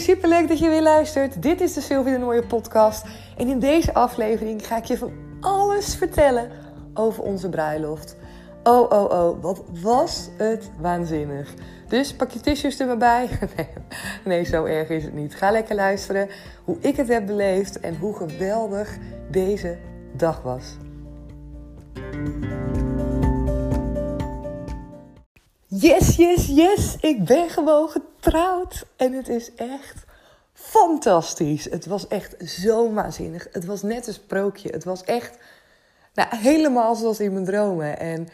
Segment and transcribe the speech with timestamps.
[0.00, 1.42] superleuk dat je weer luistert.
[1.42, 3.04] Dit is de Sylvie de Nooie podcast.
[3.36, 6.50] En in deze aflevering ga ik je van alles vertellen
[6.94, 8.16] over onze bruiloft.
[8.62, 11.54] Oh, oh, oh, wat was het waanzinnig.
[11.88, 13.28] Dus pak je tissues er maar bij.
[13.56, 13.68] Nee,
[14.24, 15.34] nee, zo erg is het niet.
[15.34, 16.28] Ga lekker luisteren
[16.64, 18.98] hoe ik het heb beleefd en hoe geweldig
[19.30, 19.78] deze
[20.16, 20.76] dag was.
[25.72, 26.96] Yes, yes, yes.
[27.00, 28.86] Ik ben gewoon getrouwd.
[28.96, 30.04] En het is echt
[30.52, 31.64] fantastisch.
[31.64, 33.48] Het was echt zo waanzinnig.
[33.52, 34.70] Het was net een sprookje.
[34.70, 35.38] Het was echt
[36.14, 37.98] nou, helemaal zoals in mijn dromen.
[37.98, 38.28] En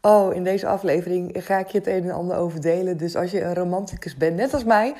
[0.00, 2.96] oh, in deze aflevering ga ik je het een en ander over delen.
[2.96, 4.94] Dus als je een romanticus bent, net als mij,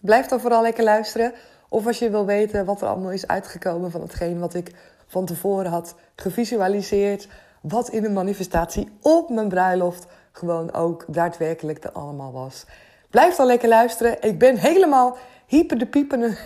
[0.00, 1.32] blijf dan vooral lekker luisteren.
[1.68, 4.70] Of als je wil weten wat er allemaal is uitgekomen van hetgeen wat ik
[5.06, 7.28] van tevoren had gevisualiseerd.
[7.60, 10.06] Wat in de manifestatie op mijn bruiloft
[10.36, 12.64] gewoon ook daadwerkelijk er allemaal was.
[13.10, 14.22] Blijf dan lekker luisteren.
[14.22, 15.16] Ik ben helemaal
[15.46, 16.20] hyper de piepen.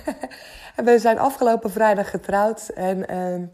[0.84, 2.68] we zijn afgelopen vrijdag getrouwd.
[2.68, 3.46] En uh,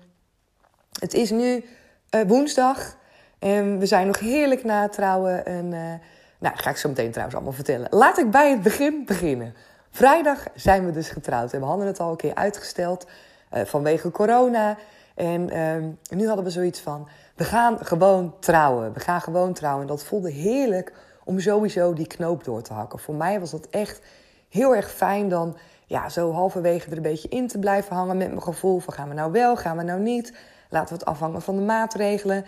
[0.98, 1.64] het is nu
[2.10, 2.96] uh, woensdag.
[3.38, 5.46] En we zijn nog heerlijk na het trouwen.
[5.46, 5.92] En uh,
[6.38, 7.86] nou, ga ik zo meteen trouwens allemaal vertellen.
[7.90, 9.54] Laat ik bij het begin beginnen.
[9.90, 11.52] Vrijdag zijn we dus getrouwd.
[11.52, 13.06] En we hadden het al een keer uitgesteld
[13.54, 14.76] uh, vanwege corona.
[15.14, 18.92] En ehm, nu hadden we zoiets van we gaan gewoon trouwen.
[18.92, 19.82] We gaan gewoon trouwen.
[19.82, 20.92] En dat voelde heerlijk
[21.24, 22.98] om sowieso die knoop door te hakken.
[22.98, 24.00] Voor mij was dat echt
[24.48, 28.28] heel erg fijn dan ja, zo halverwege er een beetje in te blijven hangen met
[28.28, 30.32] mijn gevoel van gaan we nou wel, gaan we nou niet.
[30.70, 32.42] Laten we het afhangen van de maatregelen.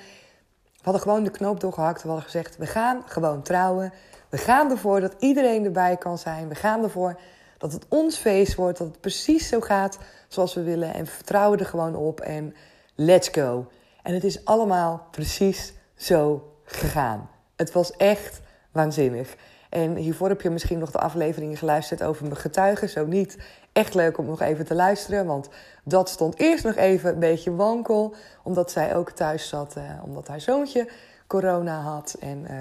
[0.64, 2.02] We hadden gewoon de knoop doorgehakt.
[2.02, 3.92] We hadden gezegd, we gaan gewoon trouwen.
[4.28, 6.48] We gaan ervoor dat iedereen erbij kan zijn.
[6.48, 7.20] We gaan ervoor
[7.58, 8.78] dat het ons feest wordt.
[8.78, 9.98] Dat het precies zo gaat
[10.36, 10.94] zoals we willen.
[10.94, 12.20] En we vertrouwen er gewoon op.
[12.20, 12.54] En
[12.94, 13.66] let's go.
[14.02, 17.30] En het is allemaal precies zo gegaan.
[17.56, 18.40] Het was echt
[18.72, 19.36] waanzinnig.
[19.70, 22.88] En hiervoor heb je misschien nog de afleveringen geluisterd over mijn getuigen.
[22.88, 23.38] Zo niet.
[23.72, 25.26] Echt leuk om nog even te luisteren.
[25.26, 25.48] Want
[25.84, 28.14] dat stond eerst nog even een beetje wankel.
[28.42, 29.76] Omdat zij ook thuis zat.
[29.76, 30.88] Eh, omdat haar zoontje
[31.26, 32.16] corona had.
[32.20, 32.56] En, eh,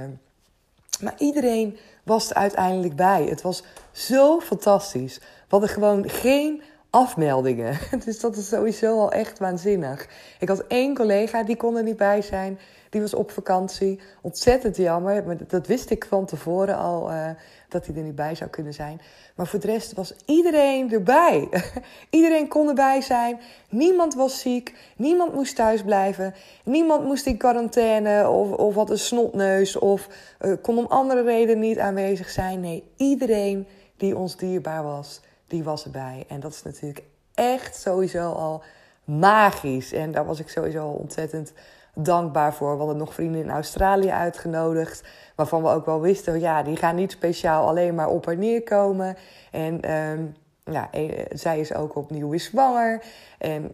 [1.03, 3.23] maar iedereen was er uiteindelijk bij.
[3.23, 5.17] Het was zo fantastisch.
[5.17, 6.61] We hadden gewoon geen
[6.95, 7.77] afmeldingen.
[8.05, 10.07] Dus dat is sowieso al echt waanzinnig.
[10.39, 12.59] Ik had één collega, die kon er niet bij zijn.
[12.89, 13.99] Die was op vakantie.
[14.21, 15.23] Ontzettend jammer.
[15.25, 17.29] Maar dat wist ik van tevoren al, uh,
[17.69, 19.01] dat hij er niet bij zou kunnen zijn.
[19.35, 21.49] Maar voor de rest was iedereen erbij.
[22.09, 23.39] iedereen kon erbij zijn.
[23.69, 24.75] Niemand was ziek.
[24.97, 26.33] Niemand moest thuis blijven.
[26.63, 29.77] Niemand moest in quarantaine of, of had een snotneus.
[29.77, 30.07] Of
[30.41, 32.59] uh, kon om andere redenen niet aanwezig zijn.
[32.59, 33.67] Nee, iedereen
[33.97, 36.25] die ons dierbaar was die was erbij.
[36.27, 38.63] En dat is natuurlijk echt sowieso al
[39.03, 39.91] magisch.
[39.91, 41.53] En daar was ik sowieso ontzettend
[41.95, 42.71] dankbaar voor.
[42.71, 45.03] We hadden nog vrienden in Australië uitgenodigd.
[45.35, 48.63] Waarvan we ook wel wisten, ja, die gaan niet speciaal alleen maar op en neer
[48.63, 49.17] komen.
[49.51, 53.03] En um, ja, eh, zij is ook opnieuw weer zwanger.
[53.37, 53.71] En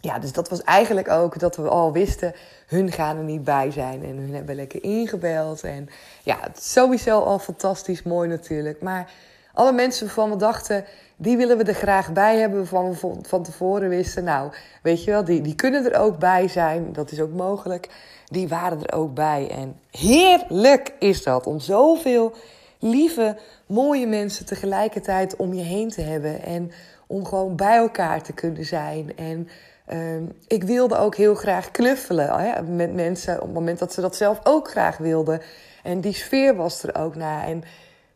[0.00, 2.34] ja, dus dat was eigenlijk ook dat we al wisten,
[2.66, 4.04] hun gaan er niet bij zijn.
[4.04, 5.62] En hun hebben lekker ingebeld.
[5.62, 5.88] En
[6.22, 8.82] ja, sowieso al fantastisch mooi natuurlijk.
[8.82, 9.12] Maar
[9.60, 10.84] alle mensen waarvan we dachten,
[11.16, 15.10] die willen we er graag bij hebben, waarvan we van tevoren wisten, nou, weet je
[15.10, 17.88] wel, die, die kunnen er ook bij zijn, dat is ook mogelijk.
[18.26, 19.50] Die waren er ook bij.
[19.50, 22.32] En heerlijk is dat om zoveel
[22.78, 26.42] lieve, mooie mensen tegelijkertijd om je heen te hebben.
[26.42, 26.70] En
[27.06, 29.16] om gewoon bij elkaar te kunnen zijn.
[29.16, 29.48] En
[29.92, 34.16] uh, ik wilde ook heel graag knuffelen met mensen op het moment dat ze dat
[34.16, 35.40] zelf ook graag wilden.
[35.82, 37.46] En die sfeer was er ook na.
[37.46, 37.62] En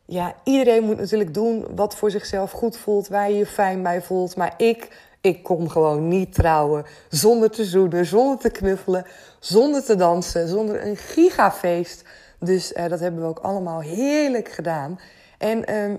[0.06, 4.02] ja, iedereen moet natuurlijk doen wat voor zichzelf goed voelt, waar je je fijn bij
[4.02, 4.36] voelt.
[4.36, 4.88] Maar ik,
[5.20, 9.06] ik kon gewoon niet trouwen zonder te zoenen, zonder te knuffelen,
[9.38, 12.02] zonder te dansen, zonder een gigafeest.
[12.38, 15.00] Dus uh, dat hebben we ook allemaal heerlijk gedaan.
[15.38, 15.94] En uh,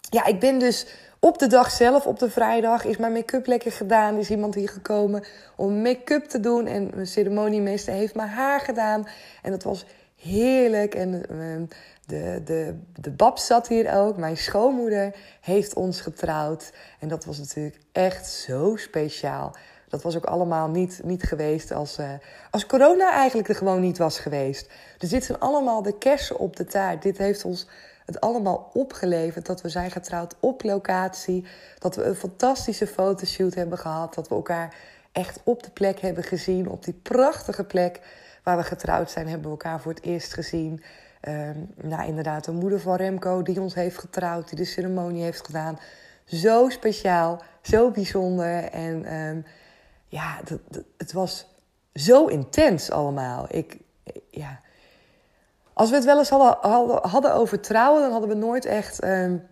[0.00, 0.86] ja, ik ben dus
[1.18, 4.16] op de dag zelf, op de vrijdag, is mijn make-up lekker gedaan.
[4.16, 5.24] Is iemand hier gekomen
[5.56, 6.66] om make-up te doen.
[6.66, 9.06] En mijn ceremoniemeester heeft mijn haar gedaan.
[9.42, 9.86] En dat was
[10.16, 10.94] heerlijk.
[10.94, 11.68] En uh,
[12.12, 14.16] de, de, de bab zat hier ook.
[14.16, 16.72] Mijn schoonmoeder heeft ons getrouwd.
[16.98, 19.56] En dat was natuurlijk echt zo speciaal.
[19.88, 22.10] Dat was ook allemaal niet, niet geweest als, uh,
[22.50, 24.70] als corona eigenlijk er gewoon niet was geweest.
[24.98, 27.02] Dus dit zijn allemaal de kersen op de taart.
[27.02, 27.66] Dit heeft ons
[28.06, 29.46] het allemaal opgeleverd.
[29.46, 31.46] Dat we zijn getrouwd op locatie.
[31.78, 34.14] Dat we een fantastische fotoshoot hebben gehad.
[34.14, 34.74] Dat we elkaar
[35.12, 36.68] echt op de plek hebben gezien.
[36.68, 38.00] Op die prachtige plek
[38.42, 40.82] waar we getrouwd zijn, hebben we elkaar voor het eerst gezien.
[41.28, 45.46] Um, nou, inderdaad, de moeder van Remco die ons heeft getrouwd, die de ceremonie heeft
[45.46, 45.78] gedaan.
[46.24, 48.64] Zo speciaal, zo bijzonder.
[48.64, 49.44] En um,
[50.08, 50.40] ja,
[50.96, 51.46] het was
[51.94, 53.46] zo intens allemaal.
[53.48, 53.78] Ik,
[54.30, 54.60] ja.
[55.72, 56.70] Als we het wel eens hadden,
[57.10, 59.48] hadden, over trouwen, dan hadden we nooit echt um,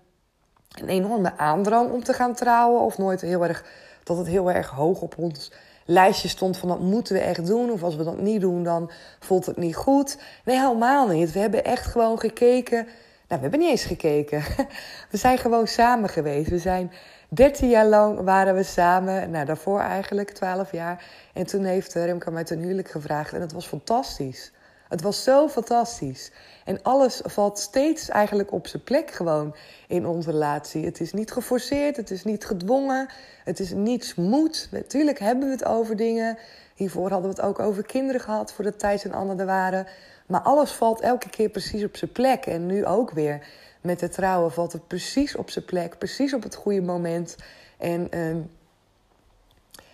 [0.78, 2.80] een enorme aandrang om te gaan trouwen.
[2.80, 3.64] Of nooit heel erg,
[4.02, 5.52] dat het heel erg hoog op ons
[5.90, 7.70] lijstje stond van dat moeten we echt doen.
[7.70, 10.18] Of als we dat niet doen, dan voelt het niet goed.
[10.44, 11.32] Nee, helemaal niet.
[11.32, 12.84] We hebben echt gewoon gekeken.
[13.28, 14.42] Nou, we hebben niet eens gekeken.
[15.10, 16.50] We zijn gewoon samen geweest.
[16.50, 16.92] We zijn
[17.28, 19.30] 13 jaar lang waren we samen.
[19.30, 21.04] Nou, daarvoor eigenlijk 12 jaar.
[21.32, 23.32] En toen heeft Remco mij ten huwelijk gevraagd.
[23.32, 24.52] En het was fantastisch.
[24.88, 26.30] Het was zo fantastisch.
[26.70, 29.54] En alles valt steeds eigenlijk op zijn plek gewoon
[29.88, 30.84] in onze relatie.
[30.84, 33.08] Het is niet geforceerd, het is niet gedwongen,
[33.44, 34.68] het is niets moet.
[34.70, 36.38] Natuurlijk hebben we het over dingen.
[36.74, 39.86] Hiervoor hadden we het ook over kinderen gehad voordat Thijs en Anne er waren.
[40.26, 42.46] Maar alles valt elke keer precies op zijn plek.
[42.46, 43.46] En nu ook weer
[43.80, 47.36] met het trouwen valt het precies op zijn plek, precies op het goede moment.
[47.78, 48.36] En uh,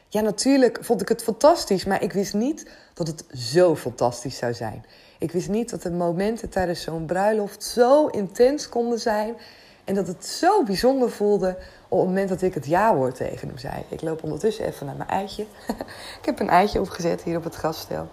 [0.08, 4.54] ja, natuurlijk vond ik het fantastisch, maar ik wist niet dat het zo fantastisch zou
[4.54, 4.84] zijn.
[5.18, 9.36] Ik wist niet dat de momenten tijdens zo'n bruiloft zo intens konden zijn.
[9.84, 11.56] En dat het zo bijzonder voelde
[11.88, 13.84] op het moment dat ik het ja-woord tegen hem zei.
[13.88, 15.42] Ik loop ondertussen even naar mijn eitje.
[16.20, 18.08] ik heb een eitje opgezet hier op het gasstel.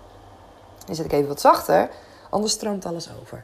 [0.86, 1.90] Dan zet ik even wat zachter,
[2.30, 3.44] anders stroomt alles over.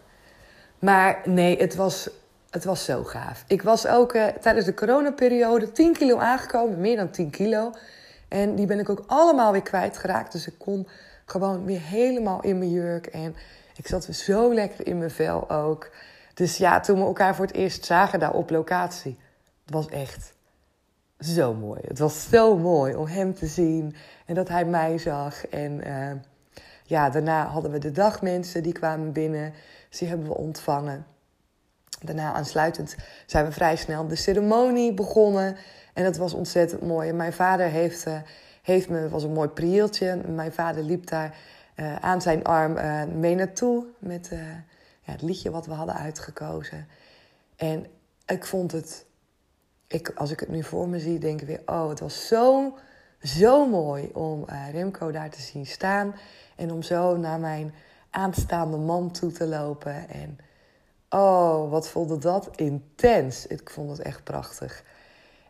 [0.80, 2.10] Maar nee, het was,
[2.50, 3.44] het was zo gaaf.
[3.48, 7.72] Ik was ook tijdens de coronaperiode 10 kilo aangekomen, meer dan 10 kilo.
[8.28, 10.32] En die ben ik ook allemaal weer kwijtgeraakt.
[10.32, 10.88] Dus ik kon
[11.30, 13.06] gewoon weer helemaal in mijn jurk.
[13.06, 13.36] En
[13.76, 15.92] ik zat zo lekker in mijn vel ook.
[16.34, 19.18] Dus ja, toen we elkaar voor het eerst zagen daar op locatie,
[19.66, 20.34] het was echt
[21.20, 21.82] zo mooi.
[21.88, 23.96] Het was zo mooi om hem te zien
[24.26, 25.48] en dat hij mij zag.
[25.48, 26.12] En uh,
[26.84, 29.54] ja, daarna hadden we de dagmensen die kwamen binnen.
[29.90, 31.06] Dus die hebben we ontvangen.
[32.02, 32.96] Daarna aansluitend
[33.26, 35.58] zijn we vrij snel de ceremonie begonnen.
[35.94, 37.14] En dat was ontzettend mooi.
[37.14, 38.18] Mijn vader heeft, uh,
[38.62, 40.22] heeft me, was een mooi prieltje.
[40.28, 41.38] Mijn vader liep daar
[41.76, 44.30] uh, aan zijn arm uh, mee naartoe met
[45.02, 46.88] ja, het liedje wat we hadden uitgekozen.
[47.56, 47.86] En
[48.26, 49.06] ik vond het,
[49.88, 52.78] ik, als ik het nu voor me zie, denk ik weer: oh, het was zo,
[53.22, 56.16] zo mooi om Remco daar te zien staan.
[56.56, 57.74] En om zo naar mijn
[58.10, 60.10] aanstaande man toe te lopen.
[60.10, 60.38] En
[61.10, 63.48] oh, wat voelde dat intens.
[63.48, 64.84] Ik vond het echt prachtig.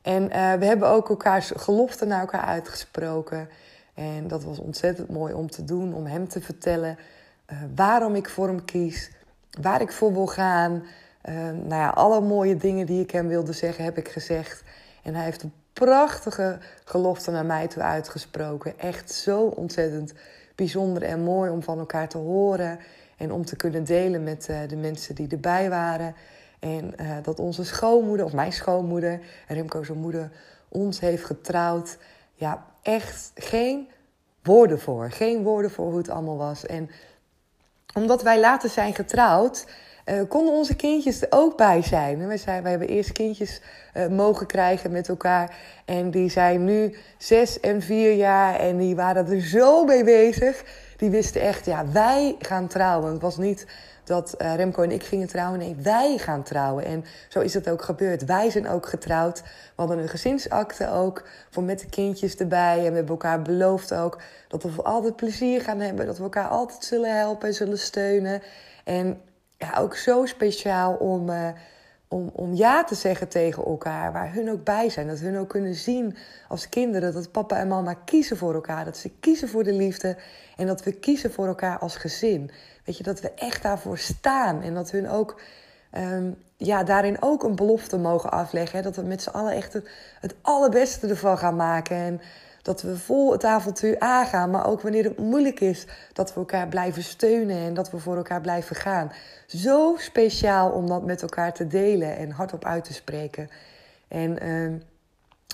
[0.02, 3.50] En uh, we hebben ook elkaars geloften naar elkaar uitgesproken.
[3.94, 6.98] En dat was ontzettend mooi om te doen, om hem te vertellen
[7.52, 9.12] uh, waarom ik voor hem kies,
[9.62, 10.84] waar ik voor wil gaan.
[11.30, 14.64] Uh, nou ja, alle mooie dingen die ik hem wilde zeggen, heb ik gezegd.
[15.04, 18.80] En hij heeft een prachtige gelofte naar mij toe uitgesproken.
[18.80, 20.14] Echt zo ontzettend
[20.56, 22.80] bijzonder en mooi om van elkaar te horen.
[23.18, 26.16] En om te kunnen delen met de mensen die erbij waren.
[26.60, 30.32] En uh, dat onze schoonmoeder, of mijn schoonmoeder, Remco's moeder,
[30.70, 31.98] ons heeft getrouwd.
[32.34, 33.90] Ja, echt geen
[34.44, 35.12] woorden voor.
[35.12, 36.66] Geen woorden voor hoe het allemaal was.
[36.66, 36.90] En
[37.94, 39.66] omdat wij later zijn getrouwd,
[40.06, 42.28] uh, konden onze kindjes er ook bij zijn.
[42.28, 43.62] Wij, zijn, wij hebben eerst kindjes
[43.94, 45.56] uh, mogen krijgen met elkaar.
[45.86, 48.60] En die zijn nu zes en vier jaar.
[48.60, 50.64] En die waren er zo mee bezig.
[51.00, 53.12] Die wisten echt, ja, wij gaan trouwen.
[53.12, 53.66] Het was niet
[54.04, 55.60] dat uh, Remco en ik gingen trouwen.
[55.60, 56.86] Nee, wij gaan trouwen.
[56.86, 58.26] En zo is het ook gebeurd.
[58.26, 59.42] Wij zijn ook getrouwd.
[59.42, 62.78] We hadden een gezinsakte ook, voor met de kindjes erbij.
[62.78, 66.06] En we hebben elkaar beloofd ook dat we altijd plezier gaan hebben.
[66.06, 68.42] Dat we elkaar altijd zullen helpen en zullen steunen.
[68.84, 69.22] En
[69.58, 71.48] ja, ook zo speciaal om, uh,
[72.10, 74.12] om, om ja te zeggen tegen elkaar.
[74.12, 75.08] Waar hun ook bij zijn.
[75.08, 78.86] Dat hun ook kunnen zien als kinderen dat papa en mama kiezen voor elkaar.
[78.86, 80.18] Dat ze kiezen voor de liefde.
[80.58, 82.52] En dat we kiezen voor elkaar als gezin.
[82.86, 84.62] Weet je, dat we echt daarvoor staan.
[84.62, 85.42] En dat hun ook
[85.98, 88.84] um, ja, daarin ook een belofte mogen afleggen.
[88.84, 89.90] Dat we met z'n allen echt het,
[90.20, 91.98] het allerbeste ervan gaan maken.
[91.98, 92.22] En
[92.62, 94.50] dat we vol het avontuur aangaan.
[94.50, 98.16] Maar ook wanneer het moeilijk is, dat we elkaar blijven steunen en dat we voor
[98.16, 99.12] elkaar blijven gaan.
[99.48, 103.50] Zo speciaal om dat met elkaar te delen en hardop uit te spreken.
[104.08, 104.74] En uh,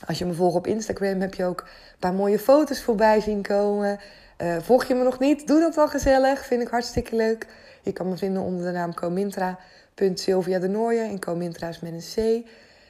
[0.08, 3.42] als je me volgt op Instagram, heb je ook een paar mooie foto's voorbij zien
[3.42, 4.00] komen.
[4.38, 5.48] Uh, volg je me nog niet?
[5.48, 6.46] Doe dat wel gezellig.
[6.46, 7.48] Vind ik hartstikke leuk.
[7.82, 11.10] Je kan me vinden onder de naam Comintra.Sylvia de Nooijen.
[11.10, 12.48] En Comintra is met een C.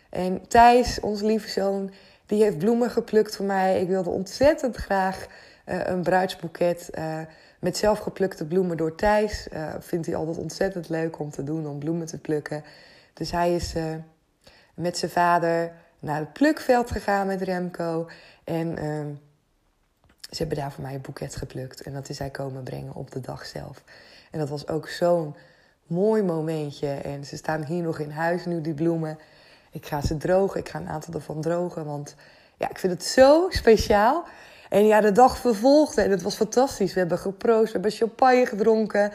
[0.09, 1.91] En Thijs, onze lieve zoon,
[2.25, 3.81] die heeft bloemen geplukt voor mij.
[3.81, 5.25] Ik wilde ontzettend graag
[5.65, 7.19] uh, een bruidsboeket uh,
[7.59, 9.47] met zelfgeplukte bloemen door Thijs.
[9.79, 12.63] vindt hij altijd ontzettend leuk om te doen, om bloemen te plukken.
[13.13, 13.73] Dus hij is
[14.73, 18.09] met zijn vader naar het plukveld gegaan met Remco.
[18.43, 19.13] En ehm,
[20.29, 21.81] ze hebben daar voor mij een boeket geplukt.
[21.81, 23.83] En dat is hij komen brengen op de dag zelf.
[24.31, 25.35] En dat was ook zo'n
[25.87, 26.87] mooi momentje.
[26.87, 29.17] En ze staan hier nog in huis nu, die bloemen.
[29.75, 30.59] Ik ga ze drogen.
[30.59, 31.85] Ik ga een aantal ervan drogen.
[31.85, 32.15] Want
[32.57, 34.23] ja, ik vind het zo speciaal.
[34.69, 36.93] En ja, de dag vervolgde en het was fantastisch.
[36.93, 39.11] We hebben geproost, we hebben champagne gedronken.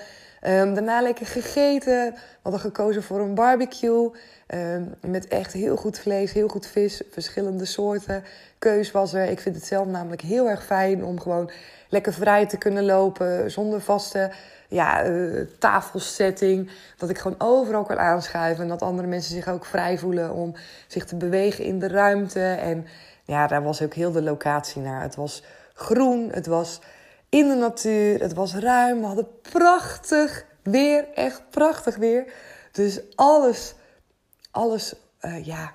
[0.47, 2.13] Um, daarna lekker gegeten.
[2.13, 4.11] We hadden gekozen voor een barbecue.
[4.55, 8.25] Um, met echt heel goed vlees, heel goed vis, verschillende soorten.
[8.59, 9.25] Keus was er.
[9.25, 11.51] Ik vind het zelf namelijk heel erg fijn om gewoon
[11.89, 13.51] lekker vrij te kunnen lopen.
[13.51, 14.31] Zonder vaste
[14.69, 16.71] ja, uh, tafelsetting.
[16.97, 18.63] Dat ik gewoon overal kan aanschuiven.
[18.63, 20.55] En dat andere mensen zich ook vrij voelen om
[20.87, 22.41] zich te bewegen in de ruimte.
[22.43, 22.87] En
[23.25, 25.03] ja, daar was ook heel de locatie naar.
[25.03, 25.45] Het was
[25.75, 26.81] groen, het was
[27.31, 29.01] in de natuur, het was ruim.
[29.01, 32.33] We hadden prachtig weer, echt prachtig weer.
[32.73, 33.75] Dus alles,
[34.51, 35.73] alles, uh, ja,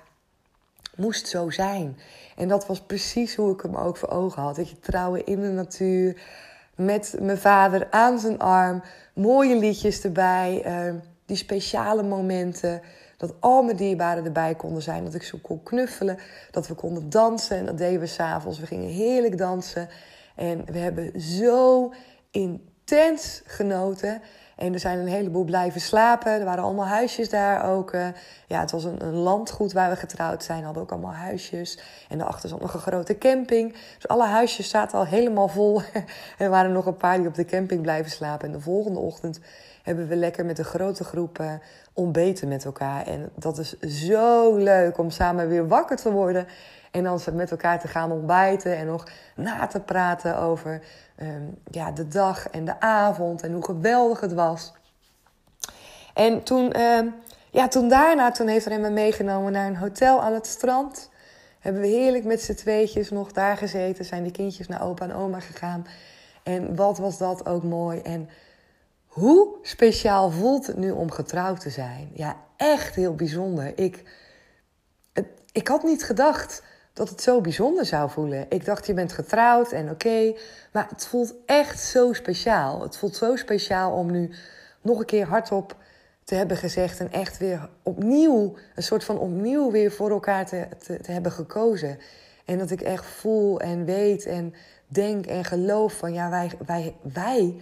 [0.96, 1.98] moest zo zijn.
[2.36, 4.56] En dat was precies hoe ik hem ook voor ogen had.
[4.56, 6.20] Dat je trouwen in de natuur,
[6.74, 8.82] met mijn vader aan zijn arm,
[9.14, 10.94] mooie liedjes erbij, uh,
[11.26, 12.82] die speciale momenten.
[13.16, 15.04] Dat al mijn dierbaren erbij konden zijn.
[15.04, 16.18] Dat ik zo kon knuffelen.
[16.50, 17.56] Dat we konden dansen.
[17.56, 18.58] En dat deden we s'avonds.
[18.58, 19.88] We gingen heerlijk dansen.
[20.36, 21.92] En we hebben zo
[22.30, 24.22] intens genoten.
[24.56, 26.32] En er zijn een heleboel blijven slapen.
[26.32, 27.92] Er waren allemaal huisjes daar ook.
[27.92, 28.08] Eh.
[28.46, 30.64] ja, het was een, een, landgoed waar we getrouwd zijn.
[30.64, 31.78] Hadden ook allemaal huisjes.
[32.08, 33.72] En daarachter zat nog een grote camping.
[33.72, 35.82] Dus alle huisjes zaten al helemaal vol.
[36.38, 38.46] er waren nog een paar die op de camping blijven slapen.
[38.46, 39.40] En de volgende ochtend
[39.82, 41.52] hebben we lekker met een grote groep uh,
[41.92, 43.06] ontbeten met elkaar.
[43.06, 46.46] En dat is zo leuk om samen weer wakker te worden.
[46.96, 50.82] En dan met elkaar te gaan ontbijten en nog na te praten over
[51.22, 54.72] um, ja, de dag en de avond en hoe geweldig het was.
[56.14, 57.14] En toen, um,
[57.50, 61.10] ja, toen daarna, toen heeft hij me meegenomen naar een hotel aan het strand.
[61.58, 64.04] Hebben we heerlijk met z'n tweetjes nog daar gezeten.
[64.04, 65.86] Zijn die kindjes naar opa en oma gegaan.
[66.42, 68.00] En wat was dat ook mooi.
[68.00, 68.28] En
[69.06, 72.10] hoe speciaal voelt het nu om getrouwd te zijn?
[72.14, 73.78] Ja, echt heel bijzonder.
[73.78, 74.02] Ik,
[75.52, 76.62] ik had niet gedacht
[76.96, 78.46] dat het zo bijzonder zou voelen.
[78.48, 80.34] Ik dacht, je bent getrouwd en oké.
[80.72, 82.82] maar het voelt echt zo speciaal.
[82.82, 84.30] Het voelt zo speciaal om nu
[84.80, 85.76] nog een keer hardop
[86.24, 87.00] te hebben gezegd.
[87.00, 90.68] En echt weer opnieuw, een soort van opnieuw weer voor elkaar te,
[91.02, 91.98] te, hebben gekozen.
[92.44, 94.54] En dat ik echt voel en weet en
[94.86, 97.60] denk en geloof van ja, wij, wij, wij,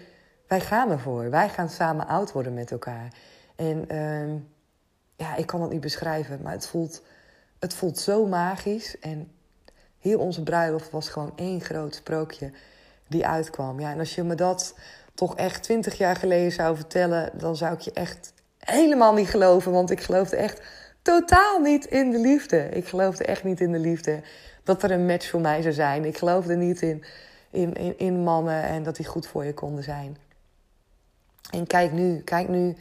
[0.49, 1.31] wij gaan ervoor.
[1.31, 3.13] Wij gaan samen oud worden met elkaar.
[3.57, 4.41] En uh,
[5.17, 7.03] ja, ik kan het niet beschrijven, maar het voelt
[7.65, 8.99] het voelt zo magisch.
[8.99, 9.31] En
[9.99, 12.51] heel onze bruiloft was gewoon één groot sprookje
[13.09, 13.81] die uitkwam.
[13.81, 14.75] Ja, en als je me dat
[15.15, 19.73] toch echt twintig jaar geleden zou vertellen, dan zou ik je echt helemaal niet geloven.
[19.73, 20.63] Want ik geloofde echt
[21.03, 22.69] totaal niet in de liefde.
[22.69, 24.21] Ik geloofde echt niet in de liefde.
[24.63, 26.05] Dat er een match voor mij zou zijn.
[26.05, 27.05] Ik geloofde niet in,
[27.51, 30.17] in, in, in mannen en dat die goed voor je konden zijn.
[31.51, 32.77] En kijk nu, kijk nu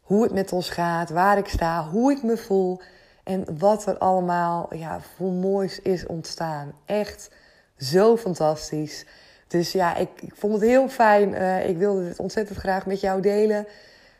[0.00, 2.80] hoe het met ons gaat, waar ik sta, hoe ik me voel.
[3.24, 6.72] En wat er allemaal ja, voor moois is ontstaan.
[6.84, 7.30] Echt
[7.78, 9.06] zo fantastisch.
[9.48, 11.32] Dus ja, ik, ik vond het heel fijn.
[11.32, 13.66] Uh, ik wilde dit ontzettend graag met jou delen.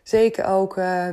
[0.03, 1.09] Zeker ook uh,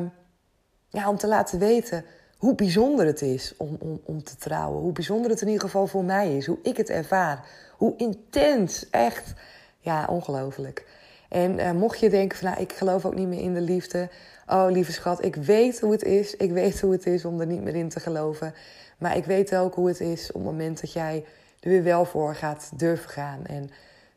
[0.90, 2.06] ja, om te laten weten
[2.38, 4.82] hoe bijzonder het is om, om, om te trouwen.
[4.82, 6.46] Hoe bijzonder het in ieder geval voor mij is.
[6.46, 7.46] Hoe ik het ervaar.
[7.78, 8.90] Hoe intens.
[8.90, 9.34] Echt.
[9.80, 10.86] Ja, ongelooflijk.
[11.30, 14.10] En uh, mocht je denken van nou, ik geloof ook niet meer in de liefde.
[14.52, 16.36] Oh, lieve schat, ik weet hoe het is.
[16.36, 18.54] Ik weet hoe het is om er niet meer in te geloven.
[18.98, 21.26] Maar ik weet ook hoe het is op het moment dat jij
[21.60, 23.46] er weer wel voor gaat durven gaan.
[23.46, 23.70] En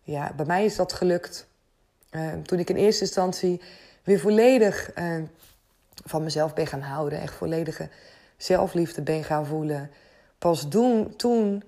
[0.02, 1.46] ja, bij mij is dat gelukt.
[2.10, 3.60] Uh, toen ik in eerste instantie
[4.02, 5.22] weer volledig uh,
[6.04, 7.20] van mezelf ben gaan houden.
[7.20, 7.88] Echt volledige
[8.36, 9.90] zelfliefde ben gaan voelen.
[10.38, 10.68] Pas
[11.16, 11.62] toen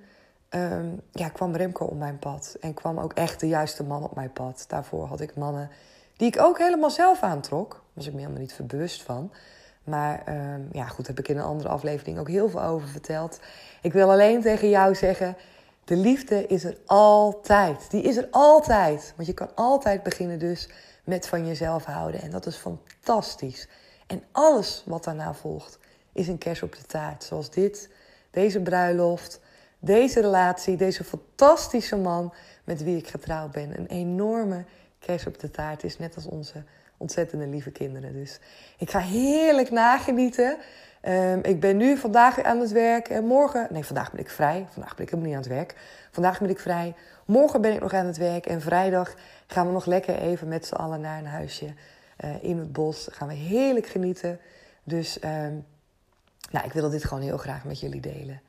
[0.50, 0.76] uh,
[1.12, 2.56] ja, kwam Remco op mijn pad.
[2.60, 4.64] En kwam ook echt de juiste man op mijn pad.
[4.68, 5.70] Daarvoor had ik mannen
[6.16, 9.32] die ik ook helemaal zelf aantrok was ik me helemaal niet bewust van.
[9.84, 13.40] Maar uh, ja, goed, heb ik in een andere aflevering ook heel veel over verteld.
[13.82, 15.36] Ik wil alleen tegen jou zeggen:
[15.84, 17.90] de liefde is er altijd.
[17.90, 19.12] Die is er altijd.
[19.16, 20.68] Want je kan altijd beginnen, dus
[21.04, 22.20] met van jezelf houden.
[22.20, 23.68] En dat is fantastisch.
[24.06, 25.78] En alles wat daarna volgt,
[26.12, 27.24] is een kers op de taart.
[27.24, 27.90] Zoals dit,
[28.30, 29.40] deze bruiloft,
[29.78, 32.32] deze relatie, deze fantastische man
[32.64, 33.78] met wie ik getrouwd ben.
[33.78, 34.64] Een enorme
[35.06, 36.62] kers op de taart is, net als onze
[36.96, 38.12] ontzettende lieve kinderen.
[38.12, 38.38] Dus
[38.78, 40.56] ik ga heerlijk nagenieten.
[41.08, 43.66] Um, ik ben nu vandaag aan het werk en morgen...
[43.70, 44.66] Nee, vandaag ben ik vrij.
[44.70, 45.74] Vandaag ben ik helemaal niet aan het werk.
[46.10, 46.94] Vandaag ben ik vrij.
[47.24, 48.46] Morgen ben ik nog aan het werk.
[48.46, 49.14] En vrijdag
[49.46, 51.74] gaan we nog lekker even met z'n allen naar een huisje
[52.24, 53.08] uh, in het bos.
[53.12, 54.40] Gaan we heerlijk genieten.
[54.84, 55.66] Dus um,
[56.50, 58.40] nou, ik wil dit gewoon heel graag met jullie delen.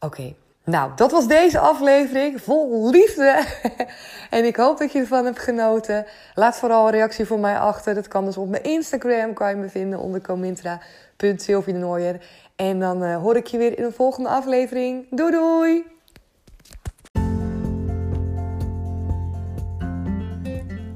[0.00, 0.34] Oké,
[0.64, 3.44] nou, dat was deze aflevering vol liefde.
[4.30, 6.06] en ik hoop dat je ervan hebt genoten.
[6.34, 7.94] Laat vooral een reactie voor mij achter.
[7.94, 9.32] Dat kan dus op mijn Instagram.
[9.32, 12.20] Kan je me vinden onder comintra.sylvienooier.
[12.56, 15.06] En dan uh, hoor ik je weer in de volgende aflevering.
[15.10, 15.84] Doei doei!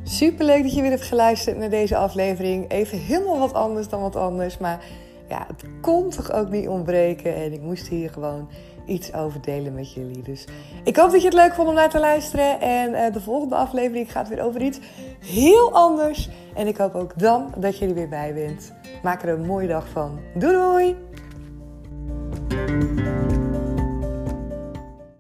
[0.02, 2.70] Super leuk dat je weer hebt geluisterd naar deze aflevering.
[2.70, 4.58] Even helemaal wat anders dan wat anders.
[4.58, 4.84] Maar
[5.28, 7.34] ja, het kon toch ook niet ontbreken.
[7.34, 8.48] En ik moest hier gewoon
[8.86, 10.22] iets over delen met jullie.
[10.22, 10.44] Dus
[10.84, 12.60] ik hoop dat je het leuk vond om naar te luisteren.
[12.60, 14.78] En uh, de volgende aflevering gaat weer over iets
[15.24, 16.28] heel anders.
[16.54, 18.72] En ik hoop ook dan dat er weer bij bent.
[19.02, 20.18] Maak er een mooie dag van.
[20.34, 20.96] Doei doei!